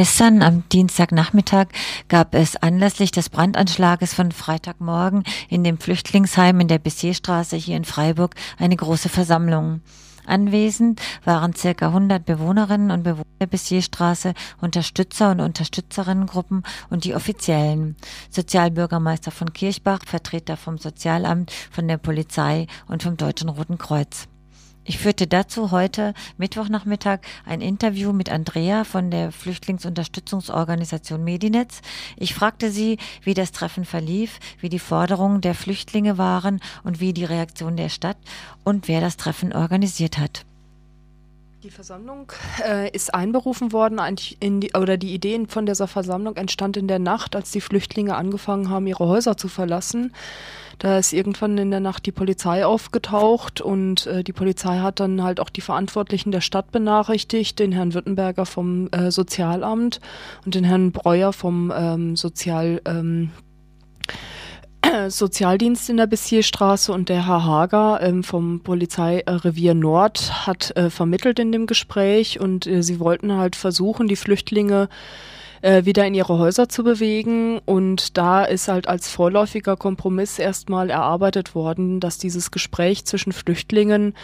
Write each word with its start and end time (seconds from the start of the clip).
Gestern 0.00 0.40
am 0.40 0.66
Dienstagnachmittag 0.70 1.66
gab 2.08 2.34
es 2.34 2.56
anlässlich 2.56 3.10
des 3.10 3.28
Brandanschlages 3.28 4.14
von 4.14 4.32
Freitagmorgen 4.32 5.24
in 5.50 5.62
dem 5.62 5.78
Flüchtlingsheim 5.78 6.58
in 6.60 6.68
der 6.68 6.78
Bessierstraße 6.78 7.56
hier 7.56 7.76
in 7.76 7.84
Freiburg 7.84 8.34
eine 8.56 8.76
große 8.76 9.10
Versammlung. 9.10 9.82
Anwesend 10.24 11.02
waren 11.26 11.54
circa 11.54 11.88
100 11.88 12.24
Bewohnerinnen 12.24 12.90
und 12.90 13.02
Bewohner 13.02 13.26
der 13.42 13.46
Bessierstraße, 13.46 14.32
Unterstützer 14.62 15.32
und 15.32 15.40
Unterstützerinnengruppen 15.40 16.62
und 16.88 17.04
die 17.04 17.14
Offiziellen. 17.14 17.94
Sozialbürgermeister 18.30 19.30
von 19.32 19.52
Kirchbach, 19.52 20.00
Vertreter 20.06 20.56
vom 20.56 20.78
Sozialamt, 20.78 21.52
von 21.70 21.86
der 21.86 21.98
Polizei 21.98 22.68
und 22.88 23.02
vom 23.02 23.18
Deutschen 23.18 23.50
Roten 23.50 23.76
Kreuz. 23.76 24.28
Ich 24.84 24.98
führte 24.98 25.26
dazu 25.26 25.70
heute 25.70 26.14
Mittwochnachmittag 26.38 27.20
ein 27.44 27.60
Interview 27.60 28.12
mit 28.12 28.30
Andrea 28.30 28.84
von 28.84 29.10
der 29.10 29.30
Flüchtlingsunterstützungsorganisation 29.30 31.22
Medinetz. 31.22 31.82
Ich 32.16 32.34
fragte 32.34 32.70
sie, 32.70 32.98
wie 33.22 33.34
das 33.34 33.52
Treffen 33.52 33.84
verlief, 33.84 34.40
wie 34.58 34.70
die 34.70 34.78
Forderungen 34.78 35.42
der 35.42 35.54
Flüchtlinge 35.54 36.16
waren 36.18 36.60
und 36.82 36.98
wie 36.98 37.12
die 37.12 37.24
Reaktion 37.24 37.76
der 37.76 37.90
Stadt 37.90 38.18
und 38.64 38.88
wer 38.88 39.00
das 39.00 39.16
Treffen 39.16 39.52
organisiert 39.52 40.18
hat. 40.18 40.44
Die 41.62 41.70
Versammlung 41.70 42.32
äh, 42.66 42.90
ist 42.90 43.12
einberufen 43.12 43.72
worden, 43.72 44.00
die, 44.16 44.72
oder 44.72 44.96
die 44.96 45.12
Idee 45.12 45.44
von 45.46 45.66
dieser 45.66 45.88
Versammlung 45.88 46.36
entstand 46.36 46.78
in 46.78 46.88
der 46.88 46.98
Nacht, 46.98 47.36
als 47.36 47.50
die 47.50 47.60
Flüchtlinge 47.60 48.16
angefangen 48.16 48.70
haben, 48.70 48.86
ihre 48.86 49.06
Häuser 49.06 49.36
zu 49.36 49.48
verlassen. 49.48 50.14
Da 50.78 50.96
ist 50.96 51.12
irgendwann 51.12 51.58
in 51.58 51.70
der 51.70 51.80
Nacht 51.80 52.06
die 52.06 52.12
Polizei 52.12 52.64
aufgetaucht 52.64 53.60
und 53.60 54.06
äh, 54.06 54.24
die 54.24 54.32
Polizei 54.32 54.78
hat 54.78 55.00
dann 55.00 55.22
halt 55.22 55.38
auch 55.38 55.50
die 55.50 55.60
Verantwortlichen 55.60 56.32
der 56.32 56.40
Stadt 56.40 56.72
benachrichtigt, 56.72 57.58
den 57.58 57.72
Herrn 57.72 57.92
Württemberger 57.92 58.46
vom 58.46 58.88
äh, 58.92 59.10
Sozialamt 59.10 60.00
und 60.46 60.54
den 60.54 60.64
Herrn 60.64 60.92
Breuer 60.92 61.34
vom 61.34 61.70
ähm, 61.76 62.16
Sozial 62.16 62.80
ähm, 62.86 63.32
Sozialdienst 65.08 65.90
in 65.90 65.96
der 65.96 66.06
Bessierstraße 66.06 66.92
und 66.92 67.08
der 67.08 67.26
Herr 67.26 67.44
Hager 67.44 68.00
ähm, 68.02 68.22
vom 68.22 68.60
Polizeirevier 68.60 69.74
Nord 69.74 70.46
hat 70.46 70.76
äh, 70.76 70.90
vermittelt 70.90 71.38
in 71.38 71.52
dem 71.52 71.66
Gespräch 71.66 72.40
und 72.40 72.66
äh, 72.66 72.82
sie 72.82 73.00
wollten 73.00 73.36
halt 73.36 73.56
versuchen, 73.56 74.08
die 74.08 74.16
Flüchtlinge 74.16 74.88
äh, 75.62 75.84
wieder 75.84 76.06
in 76.06 76.14
ihre 76.14 76.38
Häuser 76.38 76.68
zu 76.68 76.84
bewegen. 76.84 77.58
Und 77.64 78.16
da 78.16 78.44
ist 78.44 78.68
halt 78.68 78.88
als 78.88 79.10
vorläufiger 79.10 79.76
Kompromiss 79.76 80.38
erstmal 80.38 80.90
erarbeitet 80.90 81.54
worden, 81.54 82.00
dass 82.00 82.18
dieses 82.18 82.50
Gespräch 82.50 83.04
zwischen 83.04 83.32
Flüchtlingen 83.32 84.14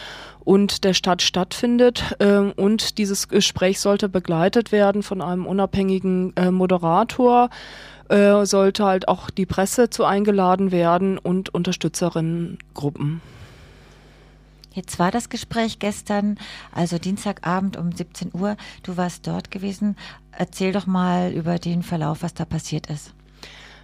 und 0.44 0.84
der 0.84 0.94
Stadt 0.94 1.22
stattfindet. 1.22 2.16
Äh, 2.18 2.38
und 2.56 2.98
dieses 2.98 3.28
Gespräch 3.28 3.80
sollte 3.80 4.08
begleitet 4.08 4.72
werden 4.72 5.02
von 5.02 5.20
einem 5.20 5.46
unabhängigen 5.46 6.34
äh, 6.36 6.50
Moderator 6.50 7.50
äh, 8.08 8.44
sollte 8.46 8.84
halt 8.84 9.08
auch 9.08 9.30
die 9.30 9.46
Presse 9.46 9.90
zu 9.90 10.04
eingeladen 10.04 10.70
werden 10.70 11.18
und 11.18 11.52
Unterstützerinnengruppen. 11.54 13.20
Jetzt 14.76 14.98
war 14.98 15.10
das 15.10 15.30
Gespräch 15.30 15.78
gestern, 15.78 16.38
also 16.70 16.98
Dienstagabend 16.98 17.78
um 17.78 17.92
17 17.92 18.32
Uhr. 18.34 18.58
Du 18.82 18.98
warst 18.98 19.26
dort 19.26 19.50
gewesen. 19.50 19.96
Erzähl 20.32 20.72
doch 20.72 20.86
mal 20.86 21.32
über 21.32 21.58
den 21.58 21.82
Verlauf, 21.82 22.22
was 22.22 22.34
da 22.34 22.44
passiert 22.44 22.88
ist. 22.88 23.15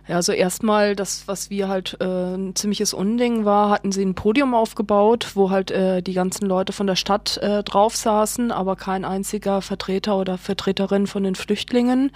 Ja, 0.08 0.16
also 0.16 0.32
erstmal 0.32 0.96
das, 0.96 1.24
was 1.26 1.48
wir 1.48 1.68
halt 1.68 1.96
äh, 2.00 2.04
ein 2.04 2.56
ziemliches 2.56 2.92
Unding 2.92 3.44
war, 3.44 3.70
hatten 3.70 3.92
sie 3.92 4.04
ein 4.04 4.14
Podium 4.14 4.52
aufgebaut, 4.52 5.30
wo 5.34 5.50
halt 5.50 5.70
äh, 5.70 6.02
die 6.02 6.12
ganzen 6.12 6.46
Leute 6.46 6.72
von 6.72 6.88
der 6.88 6.96
Stadt 6.96 7.36
äh, 7.36 7.62
drauf 7.62 7.94
saßen, 7.94 8.50
aber 8.50 8.74
kein 8.74 9.04
einziger 9.04 9.62
Vertreter 9.62 10.18
oder 10.18 10.38
Vertreterin 10.38 11.06
von 11.06 11.22
den 11.22 11.36
Flüchtlingen. 11.36 12.10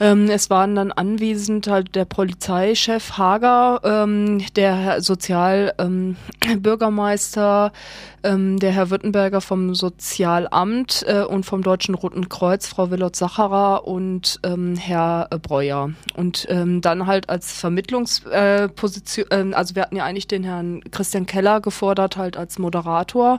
Ähm, 0.00 0.28
es 0.28 0.50
waren 0.50 0.74
dann 0.74 0.90
anwesend 0.92 1.68
halt 1.68 1.94
der 1.94 2.04
Polizeichef 2.04 3.16
Hager, 3.16 3.80
ähm, 3.84 4.44
der 4.56 5.00
Sozialbürgermeister, 5.00 7.72
ähm, 8.24 8.58
der 8.58 8.72
Herr 8.72 8.90
Württemberger 8.90 9.40
vom 9.40 9.72
Sozialamt 9.74 11.06
äh, 11.06 11.22
und 11.22 11.46
vom 11.46 11.62
Deutschen 11.62 11.94
Roten 11.94 12.28
Kreuz, 12.28 12.66
Frau 12.66 12.90
Willot 12.90 13.16
Sacherer 13.16 13.86
und 13.86 14.40
ähm, 14.42 14.76
Herr 14.76 15.28
Breuer. 15.42 15.92
Und 16.16 16.46
ähm, 16.48 16.80
halt 17.06 17.28
als 17.28 17.52
Vermittlungsposition, 17.52 19.26
äh, 19.30 19.54
also 19.54 19.74
wir 19.74 19.82
hatten 19.82 19.96
ja 19.96 20.04
eigentlich 20.04 20.28
den 20.28 20.44
Herrn 20.44 20.82
Christian 20.90 21.26
Keller 21.26 21.60
gefordert, 21.60 22.16
halt 22.16 22.36
als 22.36 22.58
Moderator. 22.58 23.38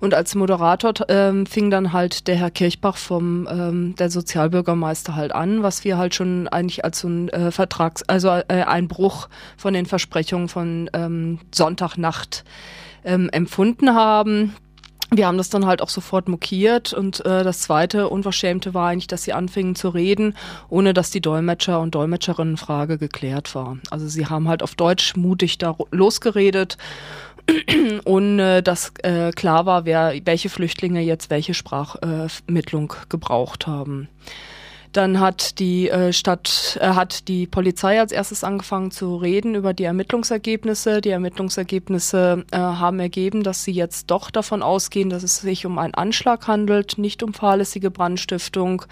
Und 0.00 0.14
als 0.14 0.34
Moderator 0.34 0.94
ähm, 1.08 1.46
fing 1.46 1.70
dann 1.70 1.92
halt 1.92 2.28
der 2.28 2.36
Herr 2.36 2.50
Kirchbach 2.50 2.96
vom 2.96 3.48
ähm, 3.50 3.94
der 3.96 4.10
Sozialbürgermeister 4.10 5.16
halt 5.16 5.32
an, 5.32 5.62
was 5.62 5.84
wir 5.84 5.98
halt 5.98 6.14
schon 6.14 6.48
eigentlich 6.48 6.84
als 6.84 7.00
so 7.00 7.08
ein 7.08 7.28
äh, 7.30 7.50
Vertrags, 7.50 8.02
also 8.04 8.28
äh, 8.28 8.64
ein 8.66 8.88
Bruch 8.88 9.28
von 9.56 9.74
den 9.74 9.86
Versprechungen 9.86 10.48
von 10.48 10.88
ähm, 10.92 11.40
Sonntagnacht 11.52 12.44
ähm, 13.04 13.28
empfunden 13.30 13.94
haben. 13.94 14.54
Wir 15.10 15.26
haben 15.26 15.38
das 15.38 15.48
dann 15.48 15.64
halt 15.64 15.80
auch 15.80 15.88
sofort 15.88 16.28
mokiert 16.28 16.92
und 16.92 17.24
äh, 17.24 17.42
das 17.42 17.60
zweite 17.60 18.08
Unverschämte 18.08 18.74
war 18.74 18.88
eigentlich, 18.88 19.06
dass 19.06 19.24
sie 19.24 19.32
anfingen 19.32 19.74
zu 19.74 19.88
reden, 19.88 20.36
ohne 20.68 20.92
dass 20.92 21.10
die 21.10 21.22
Dolmetscher 21.22 21.80
und 21.80 21.94
Dolmetscherinnenfrage 21.94 22.98
geklärt 22.98 23.54
war. 23.54 23.78
Also 23.90 24.06
sie 24.06 24.26
haben 24.26 24.48
halt 24.48 24.62
auf 24.62 24.74
Deutsch 24.74 25.16
mutig 25.16 25.56
da 25.56 25.76
losgeredet 25.90 26.76
ohne 28.04 28.62
dass 28.62 28.92
äh, 29.02 29.30
klar 29.32 29.66
war, 29.66 29.84
wer, 29.84 30.14
welche 30.24 30.48
Flüchtlinge 30.48 31.00
jetzt 31.00 31.30
welche 31.30 31.54
Sprachmittlung 31.54 32.92
äh, 32.92 33.06
gebraucht 33.08 33.66
haben. 33.66 34.08
Dann 34.98 35.20
hat 35.20 35.60
die 35.60 35.88
äh, 35.88 36.12
Stadt, 36.12 36.76
äh, 36.80 36.88
hat 36.88 37.28
die 37.28 37.46
Polizei 37.46 38.00
als 38.00 38.10
erstes 38.10 38.42
angefangen 38.42 38.90
zu 38.90 39.14
reden 39.14 39.54
über 39.54 39.72
die 39.72 39.84
Ermittlungsergebnisse. 39.84 41.00
Die 41.00 41.10
Ermittlungsergebnisse 41.10 42.44
äh, 42.50 42.56
haben 42.56 42.98
ergeben, 42.98 43.44
dass 43.44 43.62
sie 43.62 43.70
jetzt 43.70 44.10
doch 44.10 44.32
davon 44.32 44.60
ausgehen, 44.60 45.08
dass 45.08 45.22
es 45.22 45.36
sich 45.36 45.64
um 45.66 45.78
einen 45.78 45.94
Anschlag 45.94 46.48
handelt, 46.48 46.98
nicht 46.98 47.22
um 47.22 47.32
fahrlässige 47.32 47.92
Brandstiftung 47.92 48.86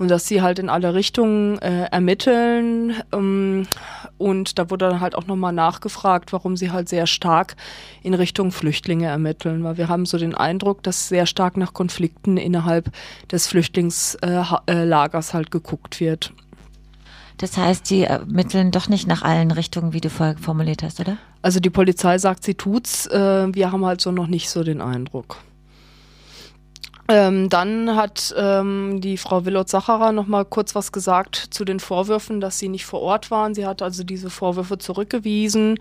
und 0.00 0.08
dass 0.08 0.26
sie 0.26 0.40
halt 0.40 0.58
in 0.58 0.70
alle 0.70 0.94
Richtungen 0.94 1.58
äh, 1.58 1.84
ermitteln. 1.90 2.94
Ähm, 3.12 3.66
und 4.16 4.58
da 4.58 4.70
wurde 4.70 4.88
dann 4.88 5.00
halt 5.00 5.14
auch 5.14 5.26
nochmal 5.26 5.52
nachgefragt, 5.52 6.32
warum 6.32 6.56
sie 6.56 6.70
halt 6.70 6.88
sehr 6.88 7.06
stark 7.06 7.56
in 8.02 8.14
Richtung 8.14 8.50
Flüchtlinge 8.50 9.08
ermitteln, 9.08 9.64
weil 9.64 9.76
wir 9.76 9.88
haben 9.88 10.06
so 10.06 10.16
den 10.16 10.34
Eindruck, 10.34 10.82
dass 10.82 11.08
sehr 11.08 11.26
stark 11.26 11.56
nach 11.58 11.74
Konflikten 11.74 12.38
innerhalb 12.38 12.90
des 13.30 13.46
Flüchtlingslagers 13.46 15.34
halt 15.34 15.39
geguckt 15.44 16.00
wird. 16.00 16.32
Das 17.38 17.56
heißt, 17.56 17.86
sie 17.86 18.02
ermitteln 18.02 18.70
doch 18.70 18.88
nicht 18.88 19.06
nach 19.06 19.22
allen 19.22 19.50
Richtungen, 19.50 19.94
wie 19.94 20.02
du 20.02 20.10
vorher 20.10 20.36
formuliert 20.36 20.82
hast, 20.82 21.00
oder? 21.00 21.16
Also 21.40 21.58
die 21.58 21.70
Polizei 21.70 22.18
sagt, 22.18 22.44
sie 22.44 22.54
tut's. 22.54 23.06
Äh, 23.06 23.54
wir 23.54 23.72
haben 23.72 23.86
halt 23.86 24.02
so 24.02 24.12
noch 24.12 24.26
nicht 24.26 24.50
so 24.50 24.62
den 24.62 24.82
Eindruck. 24.82 25.38
Ähm, 27.08 27.48
dann 27.48 27.96
hat 27.96 28.32
ähm, 28.36 29.00
die 29.00 29.16
Frau 29.16 29.44
Willot-Sacherer 29.44 30.12
noch 30.12 30.26
mal 30.26 30.44
kurz 30.44 30.74
was 30.74 30.92
gesagt 30.92 31.34
zu 31.50 31.64
den 31.64 31.80
Vorwürfen, 31.80 32.40
dass 32.40 32.58
sie 32.58 32.68
nicht 32.68 32.84
vor 32.84 33.00
Ort 33.00 33.30
waren. 33.30 33.54
Sie 33.54 33.66
hat 33.66 33.82
also 33.82 34.04
diese 34.04 34.30
Vorwürfe 34.30 34.78
zurückgewiesen, 34.78 35.80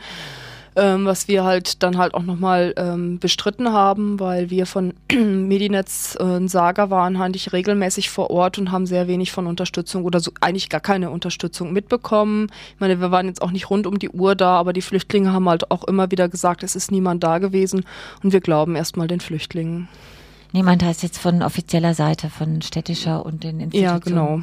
ähm, 0.79 1.05
was 1.05 1.27
wir 1.27 1.43
halt 1.43 1.83
dann 1.83 1.97
halt 1.97 2.13
auch 2.13 2.23
noch 2.23 2.39
mal 2.39 2.73
ähm, 2.77 3.19
bestritten 3.19 3.71
haben, 3.71 4.19
weil 4.19 4.49
wir 4.49 4.65
von 4.65 4.93
Medinetz 5.11 6.17
und 6.19 6.47
Saga 6.47 6.89
waren 6.89 7.17
eigentlich 7.17 7.53
regelmäßig 7.53 8.09
vor 8.09 8.31
Ort 8.31 8.57
und 8.57 8.71
haben 8.71 8.85
sehr 8.85 9.07
wenig 9.07 9.31
von 9.31 9.47
Unterstützung 9.47 10.05
oder 10.05 10.19
so 10.19 10.31
eigentlich 10.41 10.69
gar 10.69 10.81
keine 10.81 11.09
Unterstützung 11.09 11.73
mitbekommen. 11.73 12.47
Ich 12.73 12.79
meine, 12.79 12.99
wir 13.01 13.11
waren 13.11 13.27
jetzt 13.27 13.41
auch 13.41 13.51
nicht 13.51 13.69
rund 13.69 13.85
um 13.85 13.99
die 13.99 14.09
Uhr 14.09 14.35
da, 14.35 14.57
aber 14.57 14.73
die 14.73 14.81
Flüchtlinge 14.81 15.33
haben 15.33 15.49
halt 15.49 15.69
auch 15.69 15.83
immer 15.83 16.09
wieder 16.11 16.29
gesagt, 16.29 16.63
es 16.63 16.75
ist 16.75 16.91
niemand 16.91 17.23
da 17.23 17.39
gewesen 17.39 17.85
und 18.23 18.33
wir 18.33 18.39
glauben 18.41 18.75
erstmal 18.75 19.07
den 19.07 19.19
Flüchtlingen. 19.19 19.87
Niemand 20.51 20.83
heißt 20.83 21.03
jetzt 21.03 21.19
von 21.19 21.43
offizieller 21.43 21.93
Seite, 21.93 22.29
von 22.29 22.61
städtischer 22.61 23.25
und 23.25 23.43
den 23.43 23.59
Institutionen. 23.59 23.83
Ja, 23.83 23.99
genau. 23.99 24.41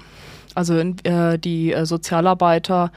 Also 0.57 0.75
äh, 0.75 1.39
die 1.39 1.73
äh, 1.73 1.85
Sozialarbeiter, 1.85 2.91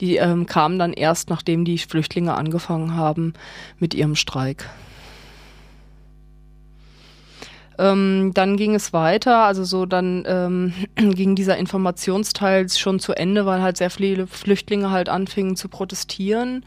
die 0.00 0.16
ähm, 0.16 0.46
kamen 0.46 0.78
dann 0.78 0.92
erst, 0.92 1.30
nachdem 1.30 1.64
die 1.64 1.78
Flüchtlinge 1.78 2.34
angefangen 2.34 2.96
haben 2.96 3.34
mit 3.78 3.94
ihrem 3.94 4.16
Streik. 4.16 4.68
Ähm, 7.78 8.32
dann 8.34 8.56
ging 8.56 8.74
es 8.74 8.92
weiter, 8.92 9.44
also 9.44 9.64
so 9.64 9.86
dann 9.86 10.24
ähm, 10.26 10.74
ging 10.96 11.34
dieser 11.34 11.56
Informationsteil 11.56 12.68
schon 12.68 12.98
zu 12.98 13.12
Ende, 13.12 13.46
weil 13.46 13.62
halt 13.62 13.76
sehr 13.76 13.90
viele 13.90 14.26
Flüchtlinge 14.26 14.90
halt 14.90 15.08
anfingen 15.08 15.56
zu 15.56 15.68
protestieren. 15.68 16.64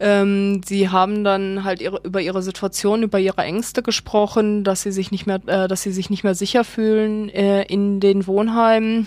Ähm, 0.00 0.62
sie 0.64 0.88
haben 0.88 1.24
dann 1.24 1.62
halt 1.62 1.82
ihre, 1.82 2.00
über 2.04 2.20
ihre 2.20 2.42
Situation, 2.42 3.02
über 3.02 3.20
ihre 3.20 3.42
Ängste 3.42 3.82
gesprochen, 3.82 4.64
dass 4.64 4.82
sie 4.82 4.92
sich 4.92 5.10
nicht 5.10 5.26
mehr, 5.26 5.40
äh, 5.46 5.68
dass 5.68 5.82
sie 5.82 5.92
sich 5.92 6.10
nicht 6.10 6.24
mehr 6.24 6.34
sicher 6.34 6.64
fühlen 6.64 7.28
äh, 7.28 7.62
in 7.64 8.00
den 8.00 8.26
Wohnheimen 8.26 9.06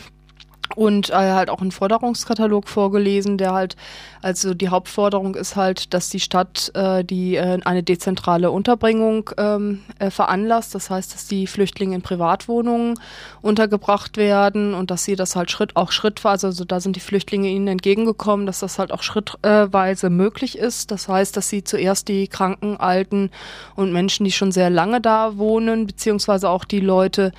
und 0.75 1.09
äh, 1.09 1.13
halt 1.13 1.49
auch 1.49 1.61
einen 1.61 1.71
Forderungskatalog 1.71 2.67
vorgelesen, 2.67 3.37
der 3.37 3.53
halt, 3.53 3.75
also 4.21 4.53
die 4.53 4.69
Hauptforderung 4.69 5.35
ist 5.35 5.55
halt, 5.55 5.93
dass 5.93 6.09
die 6.09 6.19
Stadt 6.19 6.71
äh, 6.75 7.03
die 7.03 7.35
äh, 7.35 7.59
eine 7.63 7.83
dezentrale 7.83 8.51
Unterbringung 8.51 9.29
ähm, 9.37 9.81
äh, 9.99 10.09
veranlasst. 10.09 10.75
Das 10.75 10.89
heißt, 10.89 11.13
dass 11.13 11.27
die 11.27 11.47
Flüchtlinge 11.47 11.95
in 11.95 12.01
Privatwohnungen 12.01 12.99
untergebracht 13.41 14.17
werden 14.17 14.73
und 14.73 14.91
dass 14.91 15.03
sie 15.03 15.15
das 15.15 15.35
halt 15.35 15.51
Schritt 15.51 15.75
auch 15.75 15.91
schrittweise, 15.91 16.47
also 16.47 16.65
da 16.65 16.79
sind 16.79 16.95
die 16.95 17.01
Flüchtlinge 17.01 17.49
ihnen 17.49 17.67
entgegengekommen, 17.67 18.45
dass 18.45 18.59
das 18.59 18.79
halt 18.79 18.91
auch 18.91 19.03
schrittweise 19.03 20.09
möglich 20.09 20.57
ist. 20.57 20.91
Das 20.91 21.07
heißt, 21.07 21.35
dass 21.37 21.49
sie 21.49 21.63
zuerst 21.63 22.07
die 22.07 22.27
Kranken, 22.27 22.77
Alten 22.77 23.31
und 23.75 23.93
Menschen, 23.93 24.23
die 24.25 24.31
schon 24.31 24.51
sehr 24.51 24.69
lange 24.69 25.01
da 25.01 25.37
wohnen, 25.37 25.87
beziehungsweise 25.87 26.49
auch 26.49 26.65
die 26.65 26.79
Leute, 26.79 27.31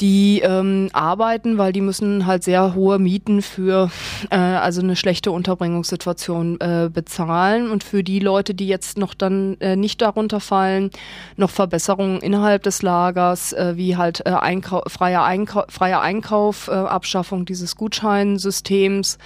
die 0.00 0.40
ähm, 0.40 0.88
arbeiten, 0.92 1.58
weil 1.58 1.72
die 1.72 1.80
müssen 1.80 2.26
halt 2.26 2.44
sehr 2.44 2.74
hohe 2.74 2.98
Mieten 2.98 3.42
für 3.42 3.90
äh, 4.30 4.36
also 4.36 4.80
eine 4.80 4.96
schlechte 4.96 5.30
Unterbringungssituation 5.30 6.60
äh, 6.60 6.90
bezahlen. 6.92 7.70
Und 7.70 7.84
für 7.84 8.02
die 8.02 8.20
Leute, 8.20 8.54
die 8.54 8.68
jetzt 8.68 8.98
noch 8.98 9.14
dann 9.14 9.56
äh, 9.60 9.76
nicht 9.76 10.00
darunter 10.00 10.40
fallen, 10.40 10.90
noch 11.36 11.50
Verbesserungen 11.50 12.20
innerhalb 12.20 12.62
des 12.62 12.82
Lagers, 12.82 13.52
äh, 13.52 13.74
wie 13.76 13.96
halt 13.96 14.24
äh, 14.26 14.30
Einkau 14.30 14.82
freier, 14.86 15.24
Einkau 15.24 15.64
freier 15.68 16.00
Einkauf, 16.00 16.68
äh, 16.68 16.72
Abschaffung 16.72 17.44
dieses 17.44 17.76
Gutscheinsystems 17.76 19.18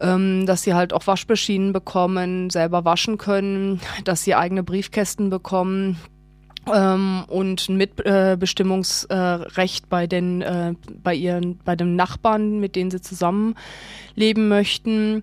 ähm, 0.00 0.44
dass 0.44 0.62
sie 0.62 0.74
halt 0.74 0.92
auch 0.92 1.06
Waschmaschinen 1.06 1.72
bekommen, 1.72 2.50
selber 2.50 2.84
waschen 2.84 3.16
können, 3.16 3.80
dass 4.04 4.24
sie 4.24 4.34
eigene 4.34 4.62
Briefkästen 4.62 5.30
bekommen, 5.30 5.98
ähm, 6.72 7.24
und 7.28 7.68
ein 7.68 7.76
Mitbestimmungsrecht 7.76 9.84
äh, 9.84 9.88
bei 9.88 10.06
den 10.06 10.42
äh, 10.42 10.74
bei 11.02 11.14
ihren 11.14 11.58
bei 11.58 11.76
den 11.76 11.96
Nachbarn, 11.96 12.60
mit 12.60 12.76
denen 12.76 12.90
sie 12.90 13.00
zusammenleben 13.00 14.48
möchten. 14.48 15.22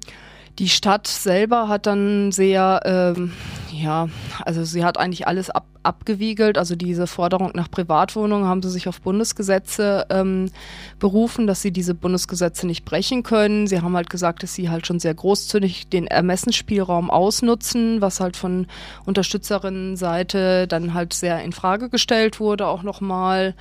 Die 0.60 0.70
Stadt 0.70 1.08
selber 1.08 1.68
hat 1.68 1.88
dann 1.88 2.32
sehr, 2.32 2.82
ähm, 2.86 3.32
ja, 3.72 4.10
also 4.46 4.64
sie 4.64 4.86
hat 4.86 5.00
eigentlich 5.00 5.26
alles 5.26 5.50
ab, 5.50 5.66
abgewiegelt. 5.82 6.60
Also 6.60 6.76
diese 6.76 7.08
Forderung 7.08 7.52
nach 7.56 7.72
Privatwohnungen 7.72 8.48
haben 8.48 8.62
sie 8.62 8.70
sich 8.70 8.88
auf 8.88 9.02
Bundesgesetze 9.02 10.06
ähm, 10.12 10.52
berufen, 11.00 11.48
dass 11.48 11.64
sie 11.64 11.72
diese 11.72 11.96
Bundesgesetze 11.96 12.68
nicht 12.68 12.86
brechen 12.86 13.24
können. 13.24 13.66
Sie 13.66 13.82
haben 13.82 13.96
halt 13.96 14.12
gesagt, 14.12 14.44
dass 14.44 14.54
sie 14.54 14.70
halt 14.70 14.86
schon 14.86 15.00
sehr 15.00 15.16
großzügig 15.16 15.90
den 15.90 16.06
Ermessensspielraum 16.06 17.10
ausnutzen, 17.10 18.00
was 18.02 18.20
halt 18.20 18.38
von 18.38 18.68
Unterstützerinnenseite 19.06 20.68
dann 20.68 20.94
halt 20.94 21.14
sehr 21.14 21.42
in 21.44 21.52
Frage 21.52 21.90
gestellt 21.90 22.40
wurde, 22.40 22.68
auch 22.68 22.84
nochmal. 22.84 23.56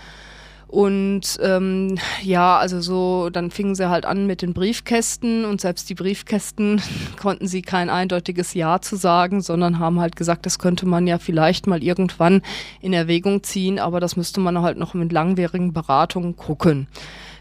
Und 0.72 1.38
ähm, 1.42 1.98
ja, 2.22 2.56
also 2.56 2.80
so, 2.80 3.28
dann 3.28 3.50
fingen 3.50 3.74
sie 3.74 3.90
halt 3.90 4.06
an 4.06 4.26
mit 4.26 4.40
den 4.40 4.54
Briefkästen 4.54 5.44
und 5.44 5.60
selbst 5.60 5.90
die 5.90 5.94
Briefkästen 5.94 6.80
konnten 7.20 7.46
sie 7.46 7.60
kein 7.60 7.90
eindeutiges 7.90 8.54
Ja 8.54 8.80
zu 8.80 8.96
sagen, 8.96 9.42
sondern 9.42 9.78
haben 9.78 10.00
halt 10.00 10.16
gesagt, 10.16 10.46
das 10.46 10.58
könnte 10.58 10.86
man 10.86 11.06
ja 11.06 11.18
vielleicht 11.18 11.66
mal 11.66 11.82
irgendwann 11.82 12.40
in 12.80 12.94
Erwägung 12.94 13.42
ziehen, 13.42 13.78
aber 13.78 14.00
das 14.00 14.16
müsste 14.16 14.40
man 14.40 14.62
halt 14.62 14.78
noch 14.78 14.94
mit 14.94 15.12
langwierigen 15.12 15.74
Beratungen 15.74 16.36
gucken. 16.36 16.86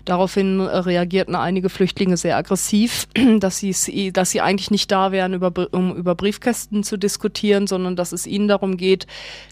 Daraufhin 0.05 0.59
äh, 0.59 0.63
reagierten 0.63 1.35
einige 1.35 1.69
Flüchtlinge 1.69 2.17
sehr 2.17 2.37
aggressiv, 2.37 3.07
dass 3.39 3.59
sie, 3.59 4.11
dass 4.11 4.31
sie 4.31 4.41
eigentlich 4.41 4.71
nicht 4.71 4.91
da 4.91 5.11
wären, 5.11 5.33
über, 5.33 5.51
um 5.71 5.95
über 5.95 6.15
Briefkästen 6.15 6.83
zu 6.83 6.97
diskutieren, 6.97 7.67
sondern 7.67 7.95
dass 7.95 8.11
es 8.11 8.25
ihnen 8.25 8.47
darum 8.47 8.77
geht, 8.77 9.07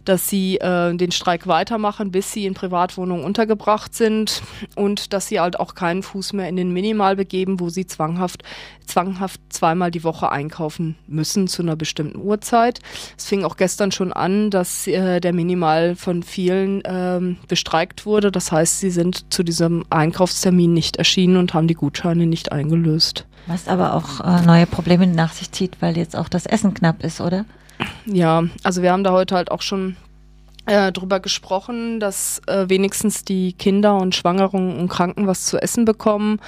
dass 0.06 0.30
sie 0.30 0.58
äh, 0.58 0.96
den 0.96 1.12
Streik 1.12 1.48
weitermachen, 1.48 2.12
bis 2.12 2.32
sie 2.32 2.46
in 2.46 2.54
Privatwohnungen 2.54 3.24
untergebracht 3.24 3.94
sind 3.94 4.42
und 4.76 5.14
dass 5.14 5.28
sie 5.28 5.40
halt 5.40 5.60
auch 5.60 5.76
keinen 5.76 6.04
Fuß 6.04 6.34
mehr 6.34 6.50
in 6.50 6.56
den 6.56 6.72
Minimal 6.72 7.16
begeben, 7.16 7.60
wo 7.60 7.70
sie 7.70 7.86
zwanghaft, 7.86 8.44
zwanghaft 8.86 9.40
zweimal 9.50 9.92
die 9.92 10.04
Woche 10.04 10.32
einkaufen 10.32 10.96
müssen 11.08 11.48
zu 11.48 11.62
einer 11.62 11.76
bestimmten 11.76 12.20
Uhrzeit. 12.20 12.80
Es 13.18 13.26
fing 13.26 13.44
auch 13.44 13.58
gestern 13.58 13.92
schon 13.92 14.14
an, 14.14 14.50
dass 14.50 14.88
äh, 14.88 15.20
der 15.20 15.34
Minimal 15.34 15.96
von 15.96 16.24
vielen 16.24 16.82
ähm, 16.86 17.38
bestreikt 17.48 18.06
wurde. 18.06 18.32
Das 18.32 18.52
heißt, 18.52 18.80
sie 18.80 18.90
sind 18.90 19.32
zu 19.32 19.44
diesem 19.44 19.86
Einkaufs 19.90 20.39
Einkaufstermin 20.40 20.74
nicht 20.74 20.96
erschienen 20.98 21.38
und 21.38 21.54
haben 21.54 21.68
die 21.68 21.74
Gutscheine 21.74 22.26
nicht 22.26 22.52
eingelöst. 22.52 23.26
Was 23.48 23.68
aber 23.68 23.94
auch 23.94 24.22
äh, 24.22 24.46
neue 24.46 24.66
Probleme 24.66 25.06
nach 25.06 25.34
sich 25.34 25.52
zieht, 25.52 25.82
weil 25.82 25.98
jetzt 25.98 26.16
auch 26.16 26.30
das 26.30 26.46
Essen 26.46 26.74
knapp 26.74 27.04
ist, 27.04 27.20
oder? 27.20 27.46
Ja, 28.06 28.44
also 28.64 28.82
wir 28.82 28.92
haben 28.92 29.04
da 29.04 29.12
heute 29.12 29.36
halt 29.36 29.52
auch 29.52 29.62
schon 29.62 29.98
äh, 30.70 30.92
drüber 30.92 31.20
gesprochen, 31.20 32.00
dass 32.00 32.42
äh, 32.46 32.70
wenigstens 32.70 33.26
die 33.26 33.54
Kinder 33.54 33.98
und 33.98 34.14
Schwangeren 34.14 34.78
und 34.78 34.88
Kranken 34.88 35.26
was 35.26 35.46
zu 35.46 35.58
essen 35.58 35.84
bekommen 35.84 36.40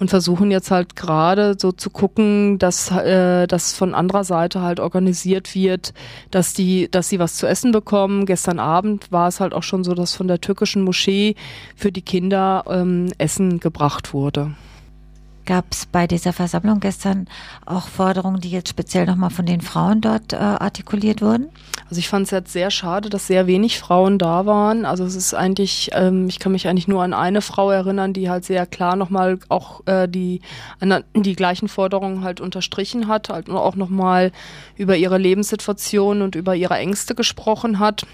und 0.00 0.10
versuchen 0.10 0.50
jetzt 0.50 0.72
halt 0.72 0.96
gerade 0.96 1.54
so 1.56 1.70
zu 1.70 1.88
gucken, 1.88 2.58
dass 2.58 2.90
äh, 2.90 3.46
das 3.46 3.72
von 3.72 3.94
anderer 3.94 4.24
Seite 4.24 4.60
halt 4.60 4.80
organisiert 4.80 5.54
wird, 5.54 5.94
dass 6.32 6.52
die, 6.52 6.90
dass 6.90 7.08
sie 7.08 7.20
was 7.20 7.36
zu 7.36 7.46
essen 7.46 7.70
bekommen. 7.70 8.26
Gestern 8.26 8.58
Abend 8.58 9.12
war 9.12 9.28
es 9.28 9.38
halt 9.38 9.54
auch 9.54 9.62
schon 9.62 9.84
so, 9.84 9.94
dass 9.94 10.16
von 10.16 10.26
der 10.26 10.40
türkischen 10.40 10.82
Moschee 10.82 11.36
für 11.76 11.92
die 11.92 12.02
Kinder 12.02 12.64
ähm, 12.68 13.12
Essen 13.18 13.60
gebracht 13.60 14.12
wurde. 14.12 14.52
Gab 15.50 15.72
es 15.72 15.84
bei 15.84 16.06
dieser 16.06 16.32
Versammlung 16.32 16.78
gestern 16.78 17.26
auch 17.66 17.88
Forderungen, 17.88 18.40
die 18.40 18.52
jetzt 18.52 18.68
speziell 18.68 19.04
nochmal 19.04 19.30
von 19.30 19.46
den 19.46 19.62
Frauen 19.62 20.00
dort 20.00 20.32
äh, 20.32 20.36
artikuliert 20.36 21.22
wurden? 21.22 21.48
Also 21.88 21.98
ich 21.98 22.08
fand 22.08 22.26
es 22.26 22.30
jetzt 22.30 22.52
sehr 22.52 22.70
schade, 22.70 23.10
dass 23.10 23.26
sehr 23.26 23.48
wenig 23.48 23.80
Frauen 23.80 24.20
da 24.20 24.46
waren. 24.46 24.84
Also 24.84 25.02
es 25.02 25.16
ist 25.16 25.34
eigentlich, 25.34 25.90
ähm, 25.92 26.28
ich 26.28 26.38
kann 26.38 26.52
mich 26.52 26.68
eigentlich 26.68 26.86
nur 26.86 27.02
an 27.02 27.12
eine 27.12 27.42
Frau 27.42 27.72
erinnern, 27.72 28.12
die 28.12 28.30
halt 28.30 28.44
sehr 28.44 28.64
klar 28.64 28.94
nochmal 28.94 29.40
auch 29.48 29.84
äh, 29.88 30.06
die, 30.06 30.40
die 31.16 31.34
gleichen 31.34 31.66
Forderungen 31.66 32.22
halt 32.22 32.40
unterstrichen 32.40 33.08
hat, 33.08 33.28
halt 33.28 33.50
auch 33.50 33.74
nochmal 33.74 34.30
über 34.76 34.96
ihre 34.96 35.18
Lebenssituation 35.18 36.22
und 36.22 36.36
über 36.36 36.54
ihre 36.54 36.76
Ängste 36.76 37.16
gesprochen 37.16 37.80
hat. 37.80 38.06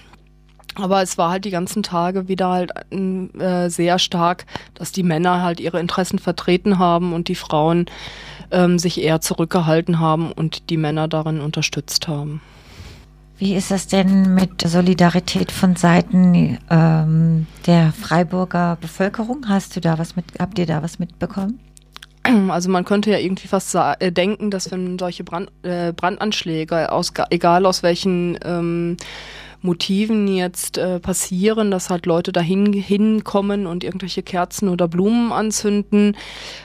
Aber 0.76 1.02
es 1.02 1.16
war 1.18 1.30
halt 1.30 1.44
die 1.44 1.50
ganzen 1.50 1.82
Tage 1.82 2.28
wieder 2.28 2.48
halt 2.50 2.72
äh, 2.92 3.68
sehr 3.68 3.98
stark, 3.98 4.44
dass 4.74 4.92
die 4.92 5.02
Männer 5.02 5.42
halt 5.42 5.58
ihre 5.58 5.80
Interessen 5.80 6.18
vertreten 6.18 6.78
haben 6.78 7.12
und 7.12 7.28
die 7.28 7.34
Frauen 7.34 7.86
ähm, 8.50 8.78
sich 8.78 9.00
eher 9.00 9.20
zurückgehalten 9.20 9.98
haben 10.00 10.32
und 10.32 10.70
die 10.70 10.76
Männer 10.76 11.08
darin 11.08 11.40
unterstützt 11.40 12.08
haben. 12.08 12.40
Wie 13.38 13.54
ist 13.54 13.70
das 13.70 13.86
denn 13.86 14.34
mit 14.34 14.62
Solidarität 14.66 15.52
von 15.52 15.76
Seiten 15.76 16.58
ähm, 16.70 17.46
der 17.66 17.92
Freiburger 17.92 18.78
Bevölkerung? 18.80 19.46
Hast 19.48 19.76
du 19.76 19.80
da 19.80 19.98
was 19.98 20.16
mit, 20.16 20.24
habt 20.38 20.58
ihr 20.58 20.66
da 20.66 20.82
was 20.82 20.98
mitbekommen? 20.98 21.60
Also 22.48 22.70
man 22.70 22.84
könnte 22.84 23.10
ja 23.10 23.18
irgendwie 23.18 23.46
fast 23.46 23.74
äh, 23.74 24.10
denken, 24.10 24.50
dass 24.50 24.70
wenn 24.72 24.98
solche 24.98 25.22
Brand, 25.22 25.50
äh, 25.62 25.92
Brandanschläge, 25.92 26.90
aus, 26.90 27.12
egal 27.30 27.66
aus 27.66 27.84
welchen 27.84 28.36
ähm, 28.44 28.96
Motiven 29.62 30.28
jetzt 30.28 30.78
äh, 30.78 31.00
passieren, 31.00 31.70
dass 31.70 31.90
halt 31.90 32.06
Leute 32.06 32.32
dahin 32.32 32.72
hinkommen 32.72 33.66
und 33.66 33.84
irgendwelche 33.84 34.22
Kerzen 34.22 34.68
oder 34.68 34.88
Blumen 34.88 35.32
anzünden, 35.32 36.16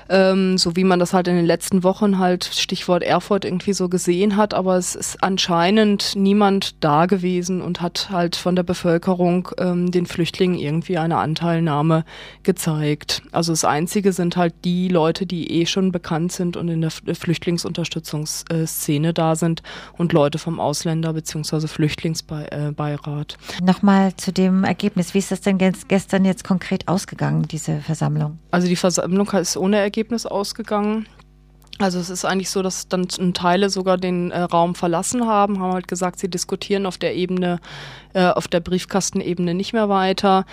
ähm, 0.10 0.58
so 0.58 0.76
wie 0.76 0.84
man 0.84 1.00
das 1.00 1.14
halt 1.14 1.28
in 1.28 1.36
den 1.36 1.46
letzten 1.46 1.84
Wochen 1.84 2.20
halt 2.20 2.46
Stichwort 2.46 3.04
Erfurt 3.04 3.46
irgendwie 3.46 3.74
so 3.74 3.90
gesehen 3.90 4.38
hat, 4.38 4.54
aber 4.54 4.78
es 4.78 4.96
ist 4.96 5.24
anscheinend 5.24 6.16
niemand 6.16 6.84
da 6.84 7.06
gewesen 7.06 7.62
und 7.62 7.82
hat 7.82 8.10
halt 8.12 8.36
von 8.36 8.56
der 8.56 8.64
Bevölkerung 8.64 9.50
ähm, 9.58 9.92
den 9.92 10.06
Flüchtlingen 10.06 10.58
irgendwie 10.58 10.98
eine 10.98 11.18
Anteilnahme 11.18 12.06
gezeigt. 12.44 13.24
Also 13.32 13.52
das 13.52 13.66
Einzige 13.66 14.14
sind 14.14 14.38
halt 14.38 14.54
die 14.64 14.88
Leute, 14.88 15.26
die 15.26 15.52
eh 15.52 15.66
schon 15.66 15.92
bekannt 15.92 16.32
sind 16.32 16.56
und 16.58 16.70
in 16.70 16.82
der 16.82 16.92
Flüchtlingsunterstützungsszene 16.92 19.14
da 19.14 19.36
sind 19.36 19.64
und 19.98 20.14
Leute 20.14 20.38
vom 20.38 20.60
Ausländer- 20.60 21.14
bzw. 21.14 21.68
Flüchtlingsbeirat 21.68 22.91
Beirat. 22.98 23.38
Nochmal 23.62 24.16
zu 24.16 24.32
dem 24.32 24.64
Ergebnis. 24.64 25.14
Wie 25.14 25.20
ist 25.20 25.32
das 25.32 25.42
denn 25.42 25.58
gestern 25.58 26.26
jetzt 26.26 26.44
konkret 26.44 26.88
ausgegangen, 26.88 27.48
diese 27.48 27.80
Versammlung? 27.80 28.40
Also 28.52 28.68
die 28.68 28.76
Versammlung 28.76 29.30
ist 29.32 29.58
ohne 29.58 29.78
Ergebnis 29.78 30.26
ausgegangen. 30.26 31.08
Also 31.80 32.00
es 32.00 32.10
ist 32.10 32.26
eigentlich 32.26 32.50
so, 32.52 32.62
dass 32.62 32.88
dann 32.90 33.08
Teile 33.08 33.70
sogar 33.70 33.98
den 33.98 34.30
äh, 34.30 34.42
Raum 34.42 34.76
verlassen 34.76 35.26
haben, 35.26 35.60
haben 35.60 35.74
halt 35.74 35.88
gesagt, 35.88 36.20
sie 36.20 36.30
diskutieren 36.30 36.86
auf 36.86 36.98
der 36.98 37.16
Ebene, 37.16 37.60
äh, 38.14 38.28
auf 38.28 38.48
der 38.48 38.60
Briefkastenebene 38.60 39.56
nicht 39.56 39.74
mehr 39.74 39.90
weiter. 39.90 40.46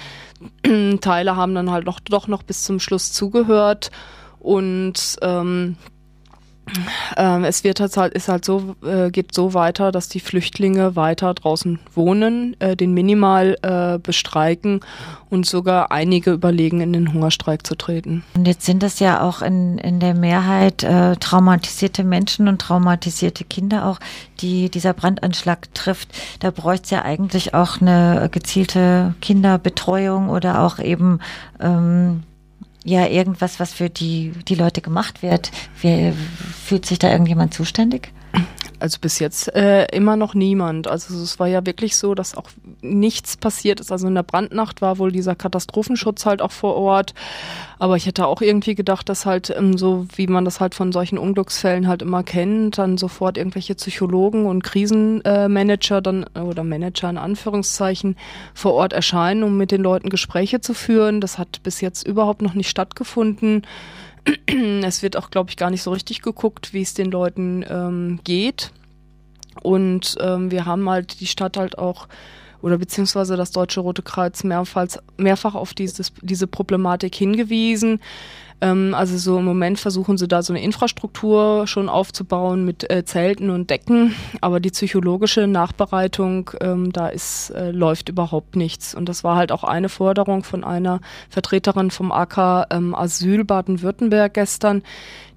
Teile 1.00 1.36
haben 1.36 1.54
dann 1.54 1.70
halt 1.70 1.84
noch, 1.84 2.00
doch 2.00 2.28
noch 2.28 2.42
bis 2.42 2.64
zum 2.64 2.80
Schluss 2.80 3.12
zugehört 3.12 3.90
und 4.38 5.16
ähm, 5.20 5.76
ähm, 7.16 7.44
es 7.44 7.64
wird 7.64 7.80
halt, 7.80 8.14
ist 8.14 8.28
halt 8.28 8.44
so, 8.44 8.76
äh, 8.84 9.10
geht 9.10 9.34
so 9.34 9.54
weiter, 9.54 9.92
dass 9.92 10.08
die 10.08 10.20
Flüchtlinge 10.20 10.96
weiter 10.96 11.34
draußen 11.34 11.78
wohnen, 11.94 12.56
äh, 12.60 12.76
den 12.76 12.94
Minimal 12.94 13.56
äh, 13.62 13.98
bestreiken 13.98 14.80
und 15.30 15.46
sogar 15.46 15.90
einige 15.90 16.32
überlegen, 16.32 16.80
in 16.80 16.92
den 16.92 17.12
Hungerstreik 17.12 17.66
zu 17.66 17.74
treten. 17.74 18.24
Und 18.34 18.46
jetzt 18.46 18.64
sind 18.64 18.82
das 18.82 18.98
ja 19.00 19.20
auch 19.22 19.42
in, 19.42 19.78
in 19.78 20.00
der 20.00 20.14
Mehrheit 20.14 20.82
äh, 20.82 21.16
traumatisierte 21.16 22.04
Menschen 22.04 22.48
und 22.48 22.60
traumatisierte 22.60 23.44
Kinder 23.44 23.86
auch, 23.86 23.98
die 24.40 24.70
dieser 24.70 24.92
Brandanschlag 24.92 25.72
trifft. 25.74 26.08
Da 26.40 26.50
bräuchte 26.50 26.84
es 26.84 26.90
ja 26.90 27.02
eigentlich 27.02 27.54
auch 27.54 27.80
eine 27.80 28.28
gezielte 28.30 29.14
Kinderbetreuung 29.20 30.28
oder 30.30 30.62
auch 30.62 30.78
eben 30.78 31.20
ähm, 31.60 32.22
ja 32.88 33.06
irgendwas, 33.06 33.60
was 33.60 33.72
für 33.72 33.90
die, 33.90 34.32
die 34.48 34.54
Leute 34.54 34.80
gemacht 34.80 35.22
wird? 35.22 35.50
Wer, 35.80 36.12
fühlt 36.12 36.86
sich 36.86 36.98
da 36.98 37.10
irgendjemand 37.10 37.54
zuständig? 37.54 38.12
Also 38.80 38.98
bis 39.00 39.18
jetzt 39.18 39.54
äh, 39.54 39.86
immer 39.86 40.16
noch 40.16 40.34
niemand. 40.34 40.86
Also 40.86 41.14
es 41.14 41.40
war 41.40 41.48
ja 41.48 41.66
wirklich 41.66 41.96
so, 41.96 42.14
dass 42.14 42.36
auch 42.36 42.48
nichts 42.80 43.36
passiert 43.36 43.80
ist. 43.80 43.90
Also 43.90 44.06
in 44.06 44.14
der 44.14 44.22
Brandnacht 44.22 44.80
war 44.80 44.98
wohl 44.98 45.10
dieser 45.10 45.34
Katastrophenschutz 45.34 46.26
halt 46.26 46.40
auch 46.40 46.52
vor 46.52 46.76
Ort. 46.76 47.14
Aber 47.80 47.96
ich 47.96 48.06
hätte 48.06 48.26
auch 48.26 48.40
irgendwie 48.40 48.74
gedacht, 48.74 49.08
dass 49.08 49.26
halt 49.26 49.52
ähm, 49.56 49.76
so, 49.76 50.06
wie 50.14 50.26
man 50.26 50.44
das 50.44 50.60
halt 50.60 50.74
von 50.74 50.92
solchen 50.92 51.18
Unglücksfällen 51.18 51.88
halt 51.88 52.02
immer 52.02 52.22
kennt, 52.22 52.78
dann 52.78 52.98
sofort 52.98 53.36
irgendwelche 53.36 53.74
Psychologen 53.74 54.46
und 54.46 54.62
Krisenmanager 54.62 56.00
dann 56.00 56.24
oder 56.34 56.62
Manager 56.62 57.10
in 57.10 57.18
Anführungszeichen 57.18 58.16
vor 58.54 58.74
Ort 58.74 58.92
erscheinen, 58.92 59.42
um 59.42 59.56
mit 59.56 59.72
den 59.72 59.82
Leuten 59.82 60.08
Gespräche 60.08 60.60
zu 60.60 60.74
führen. 60.74 61.20
Das 61.20 61.38
hat 61.38 61.62
bis 61.62 61.80
jetzt 61.80 62.06
überhaupt 62.06 62.42
noch 62.42 62.54
nicht 62.54 62.68
stattgefunden. 62.68 63.62
es 64.82 65.02
wird 65.02 65.16
auch, 65.16 65.30
glaube 65.30 65.50
ich, 65.50 65.56
gar 65.56 65.70
nicht 65.70 65.82
so 65.82 65.92
richtig 65.92 66.22
geguckt, 66.22 66.72
wie 66.72 66.82
es 66.82 66.94
den 66.94 67.10
Leuten 67.10 67.64
ähm, 67.68 68.20
geht. 68.24 68.72
Und 69.62 70.16
ähm, 70.20 70.50
wir 70.50 70.66
haben 70.66 70.88
halt 70.88 71.20
die 71.20 71.26
Stadt 71.26 71.56
halt 71.56 71.78
auch 71.78 72.08
oder 72.60 72.78
beziehungsweise 72.78 73.36
das 73.36 73.52
Deutsche 73.52 73.80
Rote 73.80 74.02
Kreuz 74.02 74.42
mehrfach, 74.42 74.88
mehrfach 75.16 75.54
auf 75.54 75.74
dieses, 75.74 76.12
diese 76.22 76.46
Problematik 76.46 77.14
hingewiesen. 77.14 78.00
Ähm, 78.60 78.94
also 78.94 79.16
so 79.16 79.38
im 79.38 79.44
Moment 79.44 79.78
versuchen 79.78 80.18
sie 80.18 80.26
da 80.26 80.42
so 80.42 80.52
eine 80.52 80.62
Infrastruktur 80.62 81.66
schon 81.66 81.88
aufzubauen 81.88 82.64
mit 82.64 82.90
äh, 82.90 83.04
Zelten 83.04 83.50
und 83.50 83.70
Decken, 83.70 84.14
aber 84.40 84.60
die 84.60 84.70
psychologische 84.70 85.46
Nachbereitung, 85.46 86.50
ähm, 86.60 86.92
da 86.92 87.08
ist, 87.08 87.50
äh, 87.50 87.70
läuft 87.70 88.08
überhaupt 88.08 88.56
nichts. 88.56 88.94
Und 88.94 89.08
das 89.08 89.22
war 89.22 89.36
halt 89.36 89.52
auch 89.52 89.64
eine 89.64 89.88
Forderung 89.88 90.42
von 90.42 90.64
einer 90.64 91.00
Vertreterin 91.30 91.90
vom 91.90 92.10
AK 92.10 92.66
ähm, 92.70 92.94
Asyl 92.94 93.44
Baden-Württemberg 93.44 94.34
gestern, 94.34 94.82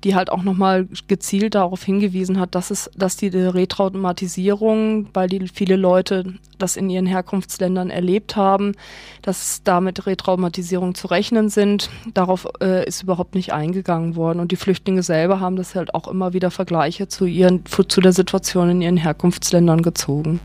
die 0.03 0.15
halt 0.15 0.31
auch 0.31 0.43
nochmal 0.43 0.87
gezielt 1.07 1.55
darauf 1.55 1.83
hingewiesen 1.83 2.39
hat, 2.39 2.55
dass 2.55 2.71
es, 2.71 2.89
dass 2.95 3.17
die 3.17 3.27
Retraumatisierung, 3.27 5.09
weil 5.13 5.29
die 5.29 5.47
viele 5.47 5.75
Leute 5.75 6.35
das 6.57 6.75
in 6.75 6.89
ihren 6.89 7.05
Herkunftsländern 7.05 7.89
erlebt 7.89 8.35
haben, 8.35 8.73
dass 9.21 9.61
damit 9.63 10.05
Retraumatisierung 10.05 10.95
zu 10.95 11.07
rechnen 11.07 11.49
sind. 11.49 11.89
Darauf 12.13 12.47
äh, 12.61 12.85
ist 12.87 13.03
überhaupt 13.12 13.36
nicht 13.36 13.51
eingegangen 13.51 14.15
worden. 14.15 14.39
Und 14.39 14.51
die 14.53 14.56
Flüchtlinge 14.56 15.03
selber 15.03 15.41
haben 15.41 15.58
das 15.58 15.75
halt 15.75 15.94
auch 15.94 16.08
immer 16.08 16.32
wieder 16.32 16.50
Vergleiche 16.50 17.10
zu 17.10 17.25
ihren, 17.25 17.65
zu 17.65 18.00
der 18.00 18.13
Situation 18.13 18.70
in 18.70 18.82
ihren 18.82 18.98
Herkunftsländern 18.98 19.82
gezogen. 19.82 20.39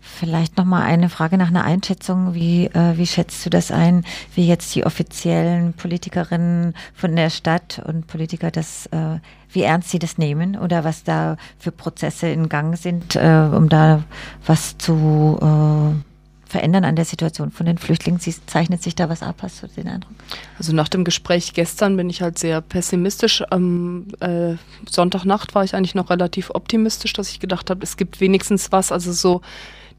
Vielleicht 0.00 0.56
noch 0.56 0.64
mal 0.64 0.82
eine 0.82 1.08
Frage 1.08 1.38
nach 1.38 1.46
einer 1.46 1.62
Einschätzung. 1.64 2.34
Wie, 2.34 2.66
äh, 2.66 2.98
wie 2.98 3.06
schätzt 3.06 3.46
du 3.46 3.50
das 3.50 3.70
ein, 3.70 4.04
wie 4.34 4.48
jetzt 4.48 4.74
die 4.74 4.84
offiziellen 4.84 5.74
Politikerinnen 5.74 6.74
von 6.92 7.14
der 7.14 7.30
Stadt 7.30 7.80
und 7.86 8.08
Politiker 8.08 8.50
das, 8.50 8.86
äh, 8.86 9.20
wie 9.52 9.62
ernst 9.62 9.90
sie 9.90 10.00
das 10.00 10.18
nehmen 10.18 10.56
oder 10.56 10.82
was 10.82 11.04
da 11.04 11.36
für 11.56 11.70
Prozesse 11.70 12.26
in 12.26 12.48
Gang 12.48 12.76
sind, 12.76 13.14
äh, 13.14 13.48
um 13.54 13.68
da 13.68 14.02
was 14.44 14.76
zu 14.76 15.38
äh, 15.40 16.11
verändern 16.52 16.84
an 16.84 16.94
der 16.94 17.04
Situation 17.04 17.50
von 17.50 17.66
den 17.66 17.78
Flüchtlingen? 17.78 18.20
Sie 18.20 18.34
zeichnet 18.46 18.82
sich 18.82 18.94
da 18.94 19.08
was 19.08 19.22
ab, 19.22 19.36
hast 19.42 19.62
du 19.62 19.66
den 19.66 19.88
Eindruck? 19.88 20.12
Also 20.58 20.72
nach 20.72 20.88
dem 20.88 21.02
Gespräch 21.02 21.54
gestern 21.54 21.96
bin 21.96 22.08
ich 22.10 22.22
halt 22.22 22.38
sehr 22.38 22.60
pessimistisch. 22.60 23.42
Am 23.50 24.06
äh, 24.20 24.54
Sonntagnacht 24.88 25.54
war 25.54 25.64
ich 25.64 25.74
eigentlich 25.74 25.94
noch 25.94 26.10
relativ 26.10 26.50
optimistisch, 26.50 27.14
dass 27.14 27.30
ich 27.30 27.40
gedacht 27.40 27.70
habe, 27.70 27.82
es 27.82 27.96
gibt 27.96 28.20
wenigstens 28.20 28.70
was. 28.70 28.92
Also 28.92 29.12
so 29.12 29.40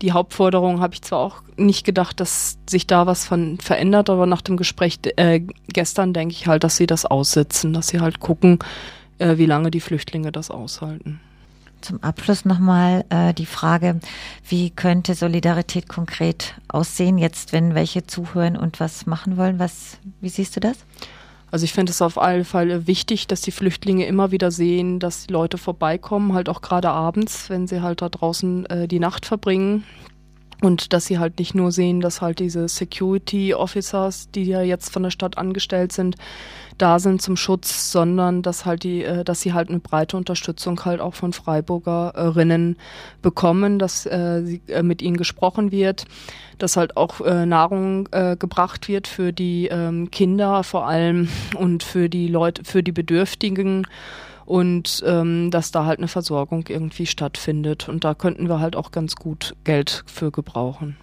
die 0.02 0.12
Hauptforderung 0.12 0.80
habe 0.80 0.94
ich 0.94 1.02
zwar 1.02 1.20
auch 1.20 1.42
nicht 1.58 1.86
gedacht, 1.86 2.20
dass 2.20 2.58
sich 2.70 2.88
da 2.88 3.08
was 3.08 3.26
von 3.26 3.58
verändert, 3.60 4.10
aber 4.10 4.26
nach 4.26 4.42
dem 4.42 4.58
Gespräch 4.58 5.00
äh, 5.18 5.42
gestern 5.68 6.14
denke 6.14 6.34
ich 6.34 6.48
halt, 6.48 6.64
dass 6.64 6.78
sie 6.78 6.88
das 6.88 7.06
aussitzen, 7.06 7.74
dass 7.74 7.88
sie 7.88 8.00
halt 8.00 8.20
gucken, 8.20 8.60
äh, 9.18 9.38
wie 9.38 9.46
lange 9.46 9.72
die 9.72 9.82
Flüchtlinge 9.82 10.32
das 10.32 10.52
aushalten. 10.52 11.20
Zum 11.84 12.02
Abschluss 12.02 12.46
nochmal 12.46 13.04
äh, 13.10 13.34
die 13.34 13.46
Frage, 13.46 14.00
wie 14.48 14.70
könnte 14.70 15.16
Solidarität 15.16 15.90
konkret 15.90 16.56
aussehen, 16.70 17.18
jetzt 17.18 17.52
wenn 17.52 17.76
welche 17.76 18.08
zuhören 18.08 18.56
und 18.56 18.80
was 18.80 19.06
machen 19.06 19.36
wollen? 19.36 19.60
Was, 19.60 19.98
wie 20.22 20.30
siehst 20.30 20.56
du 20.56 20.62
das? 20.62 20.78
Also 21.52 21.66
ich 21.66 21.74
finde 21.74 21.92
es 21.92 22.02
auf 22.02 22.18
alle 22.18 22.46
Fälle 22.46 22.88
wichtig, 22.88 23.28
dass 23.28 23.42
die 23.42 23.52
Flüchtlinge 23.52 24.06
immer 24.06 24.32
wieder 24.32 24.50
sehen, 24.50 25.00
dass 25.00 25.28
die 25.28 25.34
Leute 25.34 25.58
vorbeikommen, 25.58 26.34
halt 26.34 26.50
auch 26.50 26.62
gerade 26.62 26.90
abends, 26.90 27.50
wenn 27.50 27.68
sie 27.68 27.82
halt 27.82 28.02
da 28.02 28.10
draußen 28.10 28.66
äh, 28.68 28.88
die 28.88 29.00
Nacht 29.00 29.26
verbringen. 29.26 29.84
Und 30.64 30.94
dass 30.94 31.08
sie 31.08 31.20
halt 31.20 31.40
nicht 31.40 31.56
nur 31.56 31.74
sehen, 31.74 32.00
dass 32.00 32.22
halt 32.22 32.40
diese 32.40 32.70
Security 32.70 33.54
Officers, 33.54 34.32
die 34.32 34.46
ja 34.46 34.62
jetzt 34.62 34.94
von 34.94 35.04
der 35.04 35.10
Stadt 35.10 35.38
angestellt 35.38 35.92
sind, 35.92 36.16
da 36.78 37.00
sind 37.00 37.22
zum 37.22 37.36
Schutz, 37.36 37.92
sondern 37.92 38.44
dass 38.44 38.66
halt 38.66 38.84
die, 38.84 39.04
äh, 39.04 39.26
dass 39.26 39.42
sie 39.42 39.52
halt 39.52 39.68
eine 39.68 39.80
breite 39.80 40.16
Unterstützung 40.16 40.80
halt 40.86 41.02
auch 41.02 41.16
von 41.16 41.34
Freiburgerinnen 41.34 42.78
bekommen, 43.22 43.78
dass 43.78 44.06
äh, 44.06 44.42
sie, 44.46 44.62
äh, 44.68 44.84
mit 44.84 45.02
ihnen 45.02 45.18
gesprochen 45.18 45.74
wird, 45.74 46.06
dass 46.60 46.78
halt 46.78 46.96
auch 46.96 47.20
äh, 47.20 47.46
Nahrung 47.46 48.06
gebracht 48.40 48.88
wird 48.88 49.08
für 49.08 49.34
die 49.34 49.68
ähm, 49.68 50.12
Kinder 50.12 50.64
vor 50.64 50.88
allem 50.88 51.28
und 51.58 51.84
für 51.84 52.08
die 52.08 52.28
Leute, 52.30 52.64
für 52.64 52.84
die 52.84 52.94
Bedürftigen 52.94 53.86
und 54.46 55.04
ähm, 55.06 55.52
dass 55.52 55.72
da 55.72 55.86
halt 55.86 56.00
eine 56.00 56.08
Versorgung 56.08 56.66
irgendwie 56.68 57.06
stattfindet. 57.06 57.90
Und 57.90 58.04
da 58.04 58.14
könnten 58.14 58.50
wir 58.50 58.60
halt 58.60 58.76
auch 58.76 58.92
ganz 58.92 59.16
gut 59.16 59.56
Geld 59.64 60.04
für 60.06 60.32
gebrauchen. 60.32 60.98